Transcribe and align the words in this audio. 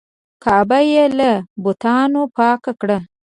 کعبه 0.43 0.79
یې 0.91 1.05
له 1.17 1.31
بتانو 1.63 2.21
پاکه 2.37 2.71
کړه. 2.81 2.97